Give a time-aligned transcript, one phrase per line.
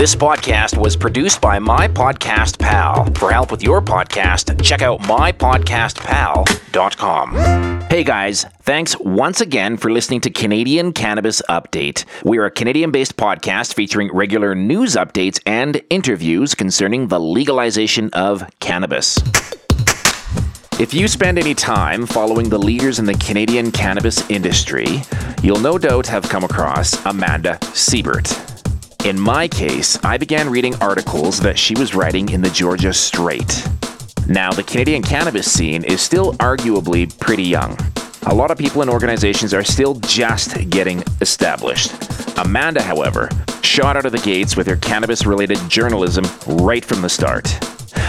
[0.00, 3.04] This podcast was produced by My Podcast Pal.
[3.16, 7.80] For help with your podcast, check out mypodcastpal.com.
[7.90, 12.06] Hey guys, thanks once again for listening to Canadian Cannabis Update.
[12.24, 18.42] We're a Canadian based podcast featuring regular news updates and interviews concerning the legalization of
[18.58, 19.18] cannabis.
[20.80, 25.02] If you spend any time following the leaders in the Canadian cannabis industry,
[25.42, 28.59] you'll no doubt have come across Amanda Siebert.
[29.04, 33.66] In my case, I began reading articles that she was writing in the Georgia Straight.
[34.28, 37.78] Now, the Canadian cannabis scene is still arguably pretty young.
[38.26, 41.92] A lot of people and organizations are still just getting established.
[42.38, 43.28] Amanda, however,
[43.62, 47.58] shot out of the gates with her cannabis related journalism right from the start.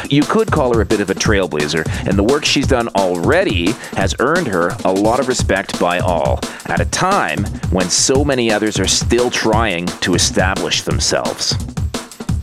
[0.09, 3.71] You could call her a bit of a trailblazer, and the work she's done already
[3.95, 8.51] has earned her a lot of respect by all, at a time when so many
[8.51, 11.55] others are still trying to establish themselves.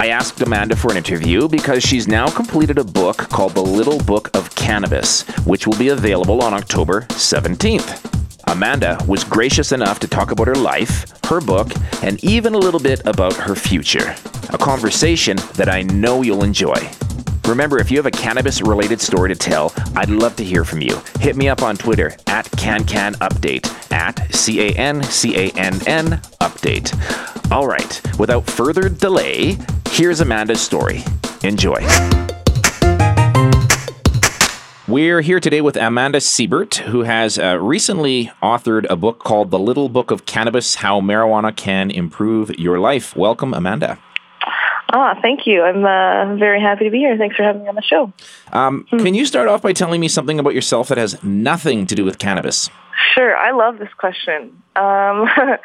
[0.01, 3.99] I asked Amanda for an interview because she's now completed a book called The Little
[3.99, 8.08] Book of Cannabis, which will be available on October 17th.
[8.49, 11.71] Amanda was gracious enough to talk about her life, her book,
[12.03, 14.15] and even a little bit about her future.
[14.51, 16.91] A conversation that I know you'll enjoy.
[17.47, 20.81] Remember, if you have a cannabis related story to tell, I'd love to hear from
[20.81, 21.01] you.
[21.21, 26.21] Hit me up on Twitter at CanCanUpdate, at C A N C A N N
[26.41, 27.53] Update.
[27.53, 29.59] All right, without further delay,
[29.91, 31.05] here's Amanda's story.
[31.43, 31.79] Enjoy.
[34.89, 39.59] We're here today with Amanda Siebert, who has uh, recently authored a book called The
[39.59, 43.15] Little Book of Cannabis How Marijuana Can Improve Your Life.
[43.15, 43.99] Welcome, Amanda.
[44.95, 45.63] Ah, thank you.
[45.63, 47.19] I'm uh, very happy to be here.
[47.19, 48.11] Thanks for having me on the show.
[48.55, 49.05] Um, hmm.
[49.05, 52.07] Can you start off by telling me something about yourself that has nothing to do
[52.07, 52.71] with cannabis?
[53.15, 53.37] Sure.
[53.37, 54.63] I love this question.
[54.75, 55.29] Um,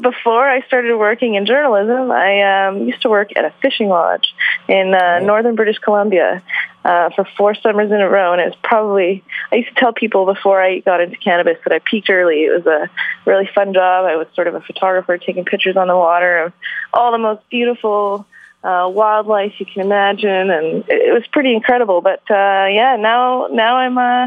[0.00, 4.34] before I started working in journalism, I um, used to work at a fishing lodge
[4.68, 6.42] in uh, northern British Columbia
[6.84, 8.32] uh, for four summers in a row.
[8.32, 11.72] And it was probably, I used to tell people before I got into cannabis that
[11.72, 12.44] I peaked early.
[12.44, 12.90] It was a
[13.24, 14.04] really fun job.
[14.04, 16.52] I was sort of a photographer taking pictures on the water of
[16.92, 18.26] all the most beautiful
[18.62, 22.00] uh, wildlife you can imagine, and it, was pretty incredible.
[22.00, 24.26] But uh, yeah, now now I'm uh,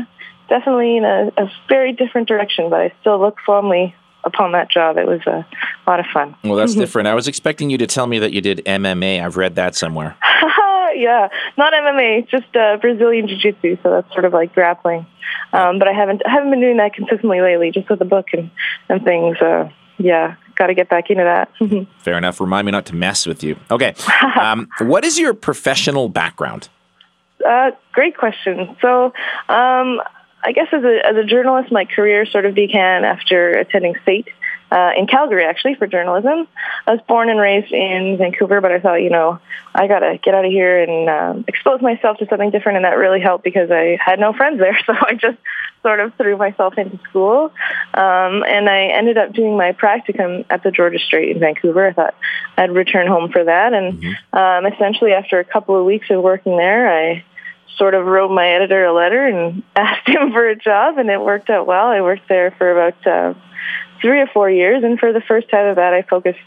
[0.49, 4.97] definitely in a, a very different direction, but I still look fondly upon that job.
[4.97, 5.45] It was a
[5.87, 6.35] lot of fun.
[6.43, 7.07] Well, that's different.
[7.07, 9.23] I was expecting you to tell me that you did MMA.
[9.23, 10.17] I've read that somewhere.
[10.95, 13.77] yeah, not MMA, just uh, Brazilian jiu-jitsu.
[13.83, 15.05] So that's sort of like grappling.
[15.53, 18.27] Um, but I haven't I haven't been doing that consistently lately, just with the book
[18.33, 18.51] and
[18.89, 19.37] and things.
[19.37, 21.49] Uh, yeah, got to get back into that.
[21.99, 22.39] Fair enough.
[22.39, 23.57] Remind me not to mess with you.
[23.71, 23.95] Okay.
[24.39, 26.69] Um, what is your professional background?
[27.47, 28.75] Uh, great question.
[28.81, 29.13] So,
[29.49, 30.01] um,
[30.45, 34.27] I guess as a, as a journalist, my career sort of began after attending SAIT
[34.71, 36.47] uh, in Calgary, actually, for journalism.
[36.85, 39.39] I was born and raised in Vancouver, but I thought, you know,
[39.73, 42.85] I got to get out of here and um, expose myself to something different, and
[42.85, 44.77] that really helped because I had no friends there.
[44.85, 45.37] So I just
[45.81, 47.51] sort of threw myself into school,
[47.93, 51.87] um, and I ended up doing my practicum at the Georgia Straight in Vancouver.
[51.87, 52.15] I thought
[52.57, 54.37] I'd return home for that, and mm-hmm.
[54.37, 57.23] um, essentially after a couple of weeks of working there, I
[57.77, 61.21] sort of wrote my editor a letter and asked him for a job, and it
[61.21, 61.87] worked out well.
[61.87, 63.33] I worked there for about uh,
[64.01, 66.39] three or four years, and for the first time of that, I focused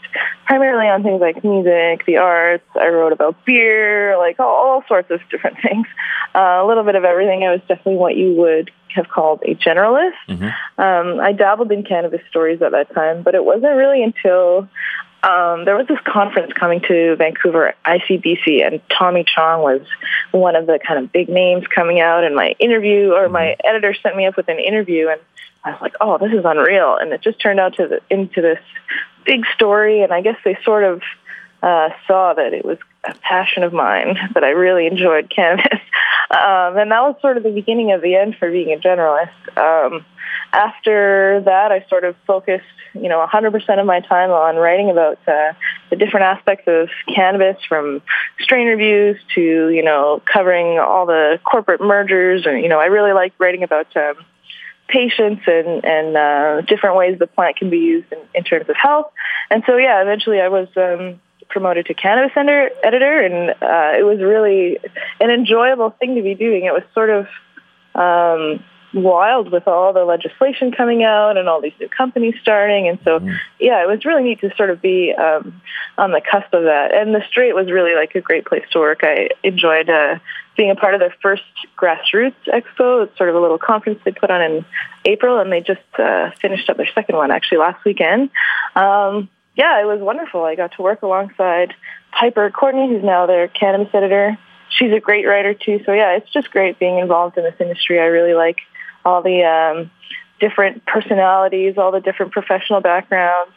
[0.45, 2.63] primarily on things like music, the arts.
[2.75, 5.87] I wrote about beer, like all, all sorts of different things.
[6.33, 7.43] Uh, a little bit of everything.
[7.43, 10.13] I was definitely what you would have called a generalist.
[10.27, 10.81] Mm-hmm.
[10.81, 14.67] Um, I dabbled in cannabis stories at that time, but it wasn't really until
[15.21, 19.81] um, there was this conference coming to Vancouver, ICBC, and Tommy Chong was
[20.31, 22.23] one of the kind of big names coming out.
[22.23, 23.67] And my interview, or my mm-hmm.
[23.67, 25.19] editor sent me up with an interview, and
[25.63, 28.41] I was like, "Oh, this is unreal!" And it just turned out to the, into
[28.41, 28.59] this
[29.25, 30.03] big story.
[30.03, 31.01] And I guess they sort of
[31.61, 35.79] uh, saw that it was a passion of mine that I really enjoyed cannabis,
[36.31, 39.57] um, and that was sort of the beginning of the end for being a generalist.
[39.57, 40.05] Um,
[40.51, 45.19] after that, I sort of focused, you know, 100% of my time on writing about
[45.27, 45.53] uh,
[45.89, 48.01] the different aspects of cannabis, from
[48.39, 53.13] strain reviews to, you know, covering all the corporate mergers, and you know, I really
[53.13, 53.95] like writing about.
[53.95, 54.15] Um,
[54.89, 58.75] patients and, and uh, different ways the plant can be used in, in terms of
[58.75, 59.11] health.
[59.49, 64.19] And so, yeah, eventually I was um, promoted to cannabis editor, and uh, it was
[64.19, 64.77] really
[65.19, 66.65] an enjoyable thing to be doing.
[66.65, 67.27] It was sort of
[67.95, 68.63] um,
[68.93, 72.87] wild with all the legislation coming out and all these new companies starting.
[72.87, 73.35] And so, mm-hmm.
[73.59, 75.61] yeah, it was really neat to sort of be um,
[75.97, 76.93] on the cusp of that.
[76.93, 78.99] And the Straight was really like a great place to work.
[79.03, 80.19] I enjoyed uh,
[80.57, 81.43] being a part of their first
[81.77, 83.05] grassroots expo.
[83.05, 84.65] It's sort of a little conference they put on in
[85.05, 88.29] April, and they just uh, finished up their second one actually last weekend.
[88.75, 89.29] Um,
[89.59, 90.45] yeah, it was wonderful.
[90.45, 91.73] I got to work alongside
[92.17, 94.37] Piper Courtney, who's now their cannabis editor.
[94.69, 95.81] She's a great writer too.
[95.85, 97.99] So yeah, it's just great being involved in this industry.
[97.99, 98.59] I really like
[99.03, 99.91] all the um,
[100.39, 103.51] different personalities, all the different professional backgrounds.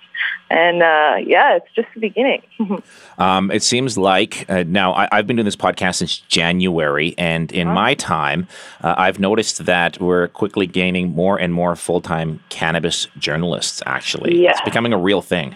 [0.50, 2.42] And uh, yeah, it's just the beginning.
[3.18, 7.50] um, it seems like uh, now I, have been doing this podcast since January, and
[7.52, 7.74] in oh.
[7.74, 8.48] my time,
[8.80, 13.82] uh, I've noticed that we're quickly gaining more and more full time cannabis journalists.
[13.86, 14.50] Actually, yeah.
[14.50, 15.54] it's becoming a real thing.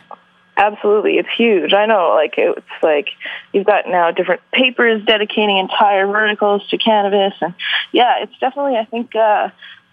[0.57, 1.75] Absolutely, it's huge.
[1.75, 3.09] I know, like it's like
[3.53, 7.55] you've got now different papers dedicating entire verticals to cannabis, and
[7.93, 9.51] yeah, it's definitely I think uh,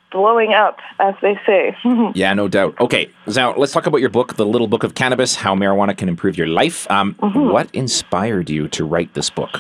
[0.10, 1.76] blowing up, as they say.
[2.16, 2.80] yeah, no doubt.
[2.80, 6.08] Okay, now let's talk about your book, The Little Book of Cannabis: How Marijuana Can
[6.08, 6.90] Improve Your Life.
[6.90, 7.50] Um, mm-hmm.
[7.52, 9.60] What inspired you to write this book?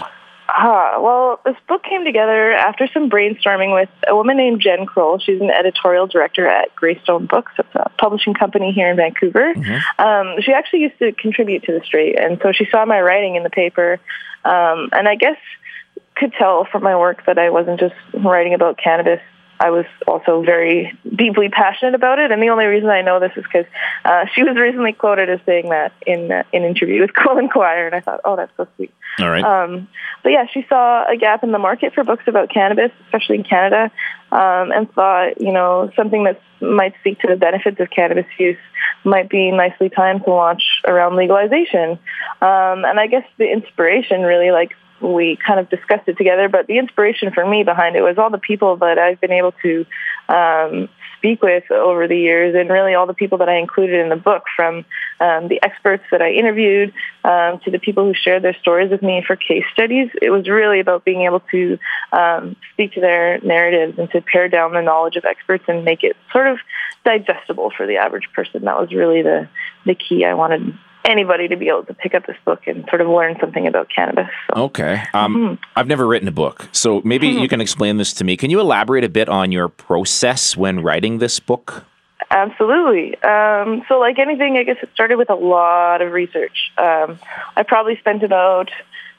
[0.49, 5.19] Ah, well, this book came together after some brainstorming with a woman named Jen Croll.
[5.19, 7.53] She's an editorial director at Greystone Books.
[7.57, 9.53] It's a publishing company here in Vancouver.
[9.53, 10.01] Mm-hmm.
[10.01, 13.35] Um, she actually used to contribute to the Straight, and so she saw my writing
[13.35, 13.99] in the paper,
[14.43, 15.37] um, and I guess
[16.15, 19.21] could tell from my work that I wasn't just writing about cannabis
[19.63, 22.31] I was also very deeply passionate about it.
[22.31, 23.65] And the only reason I know this is because
[24.03, 27.85] uh, she was recently quoted as saying that in uh, an interview with and Quire,
[27.85, 28.93] and I thought, oh, that's so sweet.
[29.19, 29.41] All right.
[29.41, 29.87] Um,
[30.21, 33.45] but yeah, she saw a gap in the market for books about cannabis, especially in
[33.45, 33.89] Canada,
[34.33, 38.57] um, and thought, you know, something that might speak to the benefits of cannabis use
[39.05, 41.91] might be nicely timed to launch around legalization.
[42.41, 46.49] Um, and I guess the inspiration really like we kind of discussed it together.
[46.49, 49.53] But the inspiration for me behind it was all the people that I've been able
[49.63, 49.85] to
[50.29, 54.09] um, speak with over the years, and really all the people that I included in
[54.09, 54.85] the book, from
[55.19, 59.01] um, the experts that I interviewed um, to the people who shared their stories with
[59.01, 60.09] me for case studies.
[60.21, 61.77] It was really about being able to
[62.11, 66.03] um, speak to their narratives and to pare down the knowledge of experts and make
[66.03, 66.57] it sort of
[67.05, 68.65] digestible for the average person.
[68.65, 69.49] That was really the
[69.85, 73.01] the key I wanted anybody to be able to pick up this book and sort
[73.01, 74.29] of learn something about cannabis.
[74.47, 74.63] So.
[74.63, 75.03] Okay.
[75.13, 75.63] Um, mm-hmm.
[75.75, 77.39] I've never written a book, so maybe mm-hmm.
[77.39, 78.37] you can explain this to me.
[78.37, 81.85] Can you elaborate a bit on your process when writing this book?
[82.29, 83.21] Absolutely.
[83.21, 86.71] Um, so, like anything, I guess it started with a lot of research.
[86.77, 87.19] Um,
[87.55, 88.71] I probably spent about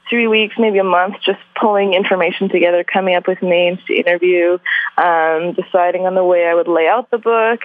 [0.08, 4.58] three weeks, maybe a month, just pulling information together, coming up with names to interview,
[4.98, 7.60] um, deciding on the way I would lay out the book,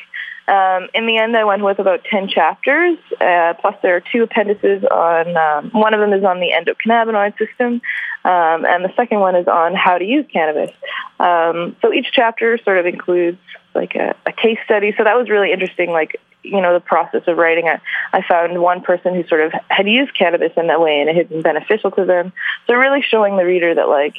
[0.50, 4.24] um, in the end, I went with about 10 chapters, uh, plus there are two
[4.24, 7.82] appendices on, um, one of them is on the endocannabinoid system,
[8.26, 10.72] um, and the second one is on how to use cannabis.
[11.20, 13.38] Um, so each chapter sort of includes
[13.76, 14.94] like a, a, case study.
[14.98, 17.80] So that was really interesting, like, you know, the process of writing it.
[18.12, 21.16] I found one person who sort of had used cannabis in that way and it
[21.16, 22.34] had been beneficial to them.
[22.66, 24.16] So really showing the reader that like,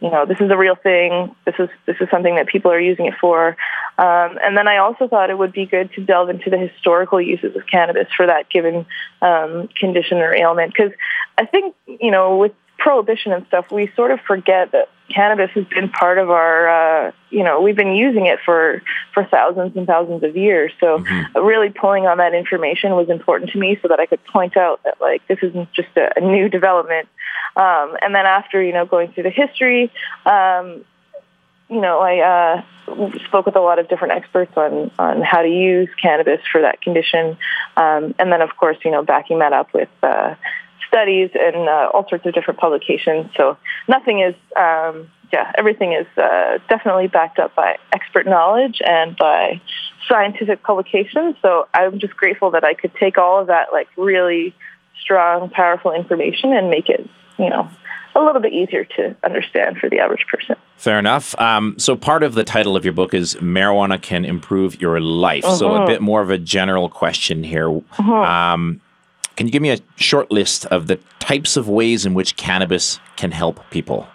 [0.00, 1.34] you know, this is a real thing.
[1.46, 3.56] This is this is something that people are using it for.
[3.96, 7.20] Um, and then I also thought it would be good to delve into the historical
[7.20, 8.86] uses of cannabis for that given
[9.22, 10.92] um, condition or ailment, because
[11.38, 15.64] I think you know with prohibition and stuff, we sort of forget that cannabis has
[15.66, 16.68] been part of our,
[17.08, 18.82] uh, you know, we've been using it for,
[19.12, 20.72] for thousands and thousands of years.
[20.80, 21.38] So mm-hmm.
[21.38, 24.82] really pulling on that information was important to me so that I could point out
[24.84, 27.08] that like this isn't just a, a new development.
[27.56, 29.92] Um, and then after, you know, going through the history,
[30.26, 30.84] um,
[31.68, 35.48] you know, I uh, spoke with a lot of different experts on, on how to
[35.48, 37.38] use cannabis for that condition.
[37.76, 40.34] Um, and then, of course, you know, backing that up with uh,
[40.88, 43.30] studies and uh, all sorts of different publications.
[43.36, 43.56] So
[43.88, 49.60] nothing is, um, yeah, everything is uh, definitely backed up by expert knowledge and by
[50.06, 51.36] scientific publications.
[51.42, 54.54] So I'm just grateful that I could take all of that, like, really
[55.00, 57.68] strong, powerful information and make it, you know,
[58.14, 60.56] a little bit easier to understand for the average person.
[60.76, 61.38] Fair enough.
[61.40, 65.44] Um, so, part of the title of your book is Marijuana Can Improve Your Life.
[65.44, 65.56] Uh-huh.
[65.56, 65.86] So, a mm-hmm.
[65.86, 67.68] bit more of a general question here.
[67.70, 68.12] Uh-huh.
[68.12, 68.80] Um,
[69.36, 73.00] can you give me a short list of the types of ways in which cannabis
[73.16, 74.06] can help people?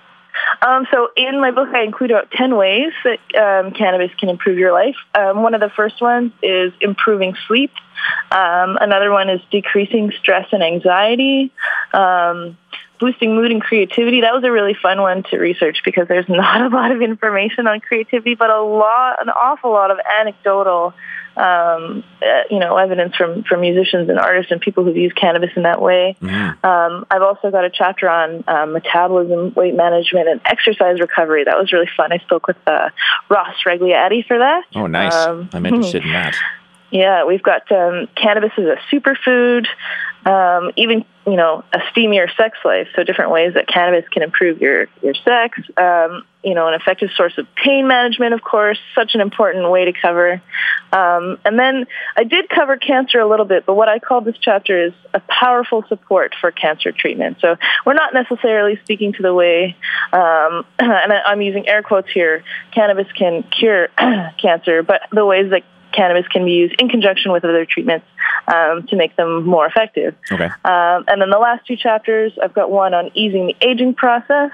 [0.61, 4.57] Um, so in my book, I include about 10 ways that um, cannabis can improve
[4.57, 4.95] your life.
[5.15, 7.71] Um, one of the first ones is improving sleep.
[8.31, 11.51] Um, another one is decreasing stress and anxiety.
[12.99, 14.21] Um, boosting mood and creativity.
[14.21, 17.67] That was a really fun one to research because there's not a lot of information
[17.67, 20.93] on creativity, but a lot, an awful lot of anecdotal,
[21.37, 25.51] um, uh, you know, evidence from from musicians and artists and people who've used cannabis
[25.55, 26.17] in that way.
[26.21, 26.65] Mm-hmm.
[26.65, 31.45] Um, I've also got a chapter on um, metabolism, weight management, and exercise recovery.
[31.45, 32.11] That was really fun.
[32.11, 32.89] I spoke with uh,
[33.29, 34.63] Ross Rebagliati for that.
[34.75, 35.13] Oh, nice!
[35.13, 36.35] Um, I'm interested in that.
[36.91, 39.67] Yeah, we've got um, cannabis as a superfood.
[40.25, 42.87] um, even you know a steamier sex life.
[42.95, 45.59] So different ways that cannabis can improve your your sex.
[45.77, 49.85] Um, you know, an effective source of pain management, of course, such an important way
[49.85, 50.41] to cover.
[50.93, 54.37] Um, and then I did cover cancer a little bit, but what I called this
[54.39, 57.39] chapter is a powerful support for cancer treatment.
[57.41, 59.75] So we're not necessarily speaking to the way,
[60.13, 63.89] um, and I'm using air quotes here, cannabis can cure
[64.41, 65.63] cancer, but the ways that
[65.99, 68.05] cannabis can be used in conjunction with other treatments
[68.47, 70.15] um, to make them more effective.
[70.31, 70.45] Okay.
[70.45, 74.51] Um, and then the last two chapters, I've got one on easing the aging process,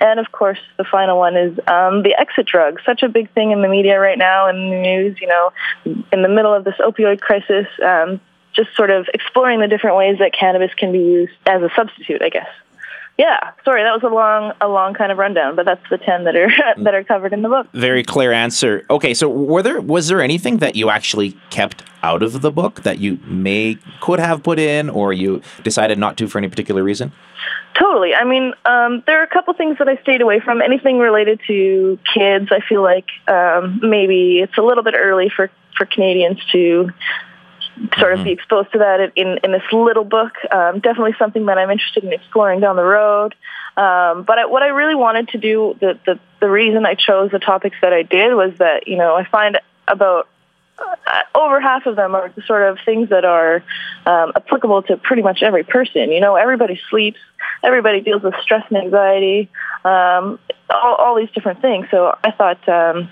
[0.00, 2.80] and of course, the final one is um, the exit drug.
[2.84, 5.18] Such a big thing in the media right now and the news.
[5.20, 5.52] You know,
[5.84, 8.20] in the middle of this opioid crisis, um,
[8.52, 12.20] just sort of exploring the different ways that cannabis can be used as a substitute,
[12.22, 12.48] I guess.
[13.22, 16.24] Yeah, sorry, that was a long, a long kind of rundown, but that's the ten
[16.24, 16.50] that are
[16.82, 17.68] that are covered in the book.
[17.72, 18.84] Very clear answer.
[18.90, 22.82] Okay, so were there was there anything that you actually kept out of the book
[22.82, 26.82] that you may could have put in, or you decided not to for any particular
[26.82, 27.12] reason?
[27.78, 28.12] Totally.
[28.12, 30.60] I mean, um, there are a couple things that I stayed away from.
[30.60, 35.48] Anything related to kids, I feel like um, maybe it's a little bit early for
[35.78, 36.90] for Canadians to
[37.98, 38.24] sort of mm-hmm.
[38.24, 40.32] be exposed to that in, in this little book.
[40.50, 43.34] Um, definitely something that I'm interested in exploring down the road.
[43.76, 47.30] Um, but I, what I really wanted to do, the, the, the reason I chose
[47.30, 50.28] the topics that I did was that, you know, I find about
[50.78, 53.64] uh, over half of them are the sort of things that are
[54.04, 56.12] um, applicable to pretty much every person.
[56.12, 57.18] You know, everybody sleeps,
[57.62, 59.48] everybody deals with stress and anxiety,
[59.84, 60.38] um,
[60.68, 61.86] all, all these different things.
[61.90, 63.10] So I thought, um,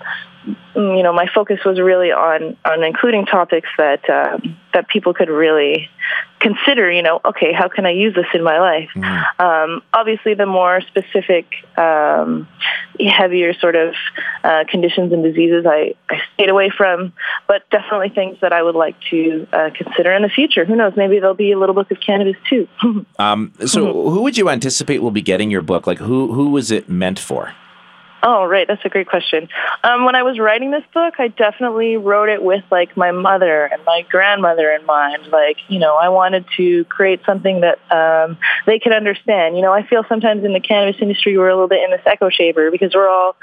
[0.75, 5.29] you know, my focus was really on on including topics that um, that people could
[5.29, 5.89] really
[6.39, 6.91] consider.
[6.91, 8.89] You know, okay, how can I use this in my life?
[8.95, 9.41] Mm-hmm.
[9.41, 11.45] Um, obviously, the more specific,
[11.77, 12.47] um,
[12.99, 13.93] heavier sort of
[14.43, 17.13] uh, conditions and diseases, I, I stayed away from.
[17.47, 20.65] But definitely things that I would like to uh, consider in the future.
[20.65, 20.93] Who knows?
[20.95, 22.67] Maybe there'll be a little book of cannabis too.
[23.19, 25.85] Um, so, who would you anticipate will be getting your book?
[25.85, 27.53] Like, who who was it meant for?
[28.23, 28.67] Oh, right.
[28.67, 29.49] That's a great question.
[29.83, 33.65] Um, when I was writing this book, I definitely wrote it with like my mother
[33.65, 35.27] and my grandmother in mind.
[35.31, 38.37] Like, you know, I wanted to create something that um,
[38.67, 39.55] they could understand.
[39.55, 42.01] You know, I feel sometimes in the cannabis industry we're a little bit in this
[42.05, 43.35] echo chamber because we're all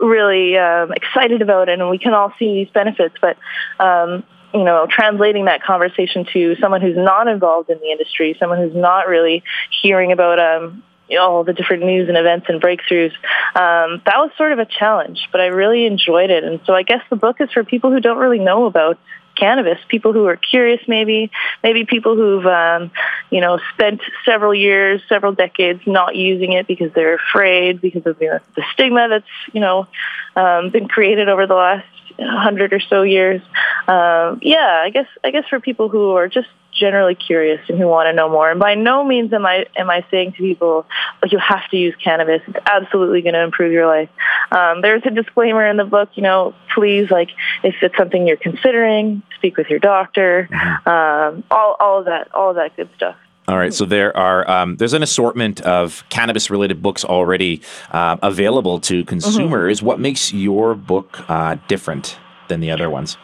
[0.00, 3.36] really um, excited about it and we can all see these benefits, but
[3.78, 8.58] um, you know, translating that conversation to someone who's not involved in the industry, someone
[8.58, 9.44] who's not really
[9.82, 10.82] hearing about um,
[11.18, 13.12] all the different news and events and breakthroughs.
[13.54, 16.44] Um, that was sort of a challenge, but I really enjoyed it.
[16.44, 18.98] And so I guess the book is for people who don't really know about
[19.36, 21.30] cannabis, people who are curious maybe,
[21.62, 22.90] maybe people who've, um,
[23.30, 28.18] you know, spent several years, several decades not using it because they're afraid because of
[28.18, 29.86] the, the stigma that's, you know,
[30.34, 31.86] um, been created over the last
[32.18, 33.42] hundred or so years.
[33.86, 37.86] Um, yeah, I guess I guess for people who are just generally curious and who
[37.86, 38.50] want to know more.
[38.50, 40.86] And by no means am I am I saying to people,
[41.22, 42.42] like you have to use cannabis.
[42.46, 44.08] It's absolutely going to improve your life.
[44.50, 46.10] Um, there's a disclaimer in the book.
[46.14, 47.30] You know, please, like
[47.62, 50.48] if it's something you're considering, speak with your doctor.
[50.50, 50.88] Mm-hmm.
[50.88, 53.16] Um, all all of that, all of that good stuff.
[53.48, 58.16] All right, so there are um, there's an assortment of cannabis related books already uh,
[58.20, 59.78] available to consumers.
[59.78, 59.86] Mm-hmm.
[59.86, 62.18] What makes your book uh, different
[62.48, 63.16] than the other ones?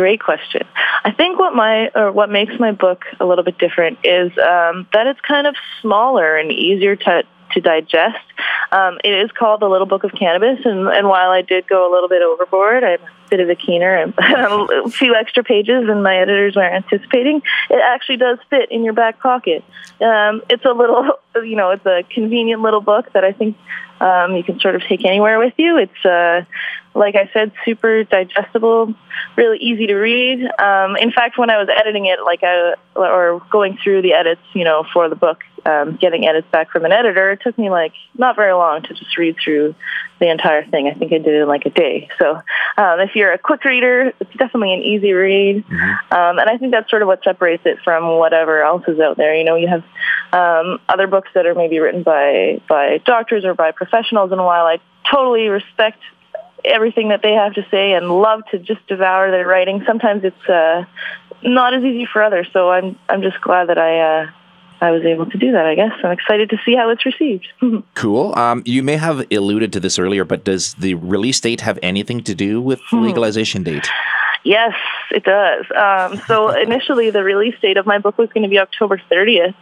[0.00, 0.62] Great question.
[1.04, 4.88] I think what my or what makes my book a little bit different is um,
[4.94, 8.24] that it's kind of smaller and easier to to digest.
[8.72, 11.86] Um, it is called The Little Book of Cannabis, and, and while I did go
[11.86, 12.96] a little bit overboard, a
[13.30, 17.80] bit of a keener and a few extra pages than my editors were anticipating, it
[17.82, 19.64] actually does fit in your back pocket.
[20.00, 23.56] Um, it's a little, you know, it's a convenient little book that I think
[24.00, 25.78] um, you can sort of take anywhere with you.
[25.78, 26.44] It's, uh,
[26.94, 28.94] like I said, super digestible,
[29.36, 30.42] really easy to read.
[30.58, 34.40] Um, in fact, when I was editing it, like I, or going through the edits,
[34.54, 37.70] you know, for the book, um, getting edits back from an editor, it took me
[37.70, 39.74] like not very long to just read through
[40.18, 40.86] the entire thing.
[40.86, 42.08] I think I did it in like a day.
[42.18, 42.36] So
[42.76, 45.66] um, if you're a quick reader, it's definitely an easy read.
[45.66, 46.14] Mm-hmm.
[46.14, 49.16] Um, and I think that's sort of what separates it from whatever else is out
[49.16, 49.34] there.
[49.34, 49.84] You know, you have
[50.32, 54.66] um, other books that are maybe written by by doctors or by professionals, and while
[54.66, 54.78] I
[55.10, 55.98] totally respect
[56.64, 60.48] everything that they have to say and love to just devour their writing, sometimes it's
[60.48, 60.84] uh,
[61.42, 62.46] not as easy for others.
[62.52, 64.00] So I'm I'm just glad that I.
[64.00, 64.30] Uh,
[64.80, 65.92] I was able to do that, I guess.
[66.02, 67.48] I'm excited to see how it's received.
[67.94, 68.36] cool.
[68.38, 72.22] Um, you may have alluded to this earlier, but does the release date have anything
[72.24, 73.04] to do with the hmm.
[73.04, 73.88] legalization date?
[74.42, 74.74] Yes,
[75.10, 75.66] it does.
[75.76, 79.54] Um, so initially, the release date of my book was going to be October 30th,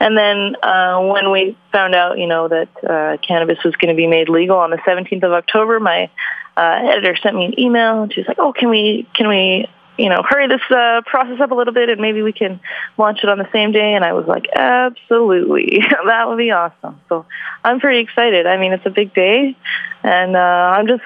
[0.00, 3.96] and then uh, when we found out, you know, that uh, cannabis was going to
[3.96, 6.10] be made legal on the 17th of October, my
[6.56, 9.68] uh, editor sent me an email, and she was like, "Oh, can we can we
[9.96, 12.60] you know, hurry this uh, process up a little bit and maybe we can
[12.98, 13.94] launch it on the same day.
[13.94, 15.78] And I was like, absolutely.
[16.06, 17.00] that would be awesome.
[17.08, 17.26] So
[17.62, 18.46] I'm pretty excited.
[18.46, 19.56] I mean, it's a big day
[20.02, 21.02] and uh, I'm just,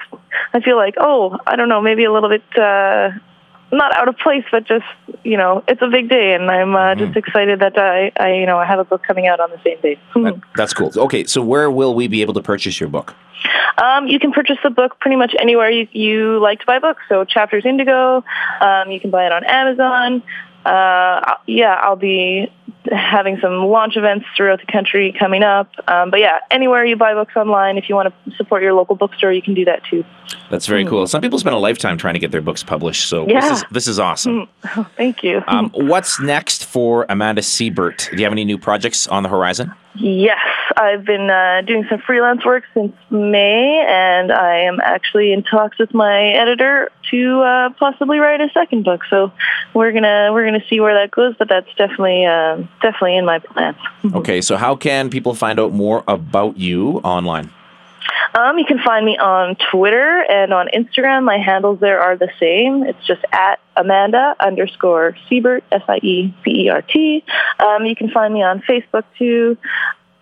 [0.53, 3.11] I feel like, oh, I don't know, maybe a little bit, uh,
[3.71, 4.85] not out of place, but just
[5.23, 7.05] you know, it's a big day, and I'm uh, mm-hmm.
[7.05, 9.59] just excited that I, I, you know, I have a book coming out on the
[9.63, 9.99] same day.
[10.15, 10.91] that, that's cool.
[10.95, 13.15] Okay, so where will we be able to purchase your book?
[13.77, 17.01] Um, you can purchase the book pretty much anywhere you, you like to buy books.
[17.07, 18.23] So Chapters Indigo,
[18.59, 20.21] um, you can buy it on Amazon.
[20.65, 22.51] Uh, yeah, I'll be
[22.91, 25.69] having some launch events throughout the country coming up.
[25.87, 28.95] Um, but yeah, anywhere you buy books online, if you want to support your local
[28.95, 30.03] bookstore, you can do that too.
[30.49, 31.05] That's very cool.
[31.07, 33.41] Some people spend a lifetime trying to get their books published, so yeah.
[33.41, 34.47] this is this is awesome.
[34.75, 35.41] Oh, thank you.
[35.47, 38.09] Um, what's next for Amanda Siebert?
[38.11, 39.73] Do you have any new projects on the horizon?
[39.95, 40.39] Yes,
[40.75, 45.77] I've been uh, doing some freelance work since May, and I am actually in talks
[45.77, 49.01] with my editor to uh, possibly write a second book.
[49.09, 49.31] So
[49.73, 53.39] we're gonna we're gonna see where that goes, but that's definitely uh, definitely in my
[53.39, 53.77] plans.
[54.13, 57.51] okay, so how can people find out more about you online?
[58.37, 61.23] Um, you can find me on Twitter and on Instagram.
[61.23, 62.83] My handles there are the same.
[62.83, 67.23] It's just at Amanda underscore Siebert, S-I-E-B-E-R-T.
[67.59, 69.57] Um, you can find me on Facebook too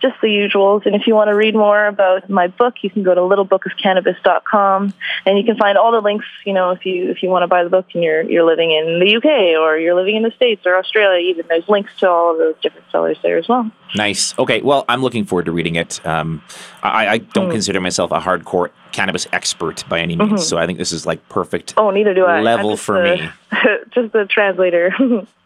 [0.00, 0.86] just the usuals.
[0.86, 4.94] And if you want to read more about my book, you can go to littlebookofcannabis.com
[5.26, 7.46] and you can find all the links, you know, if you if you want to
[7.46, 10.30] buy the book and you're you're living in the UK or you're living in the
[10.32, 13.70] States or Australia, even there's links to all of those different sellers there as well.
[13.94, 14.38] Nice.
[14.38, 14.60] Okay.
[14.60, 16.04] Well, I'm looking forward to reading it.
[16.06, 16.42] Um,
[16.82, 17.52] I, I, don't mm.
[17.52, 20.42] consider myself a hardcore cannabis expert by any means, mm-hmm.
[20.42, 21.74] so I think this is like perfect.
[21.76, 22.40] Oh, neither do I.
[22.40, 23.30] Level for a, me.
[23.92, 24.92] just a translator.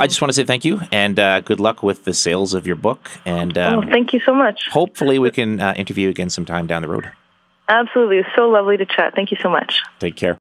[0.00, 2.66] I just want to say thank you and uh, good luck with the sales of
[2.66, 3.10] your book.
[3.24, 4.68] And um, oh, thank you so much.
[4.70, 7.10] Hopefully, we can uh, interview again sometime down the road.
[7.68, 8.22] Absolutely.
[8.34, 9.14] so lovely to chat.
[9.14, 9.82] Thank you so much.
[9.98, 10.38] Take care.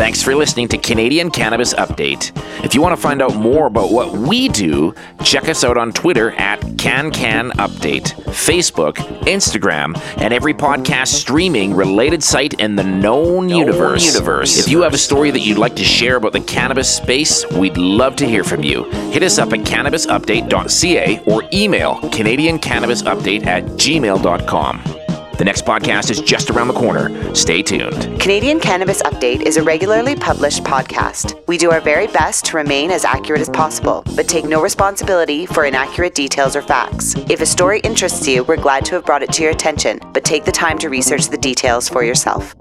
[0.00, 2.32] Thanks for listening to Canadian Cannabis Update.
[2.64, 5.92] If you want to find out more about what we do, check us out on
[5.92, 13.50] Twitter at CanCanUpdate, Facebook, Instagram, and every podcast streaming related site in the known, known
[13.50, 14.06] universe.
[14.06, 14.58] universe.
[14.58, 17.76] If you have a story that you'd like to share about the cannabis space, we'd
[17.76, 18.84] love to hear from you.
[19.10, 24.99] Hit us up at cannabisupdate.ca or email canadiancannabisupdate at gmail.com.
[25.40, 27.34] The next podcast is just around the corner.
[27.34, 28.20] Stay tuned.
[28.20, 31.34] Canadian Cannabis Update is a regularly published podcast.
[31.46, 35.46] We do our very best to remain as accurate as possible, but take no responsibility
[35.46, 37.14] for inaccurate details or facts.
[37.30, 40.26] If a story interests you, we're glad to have brought it to your attention, but
[40.26, 42.54] take the time to research the details for yourself.